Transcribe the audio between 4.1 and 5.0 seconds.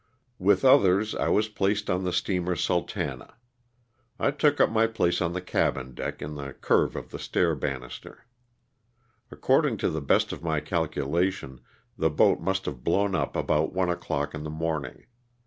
I took up my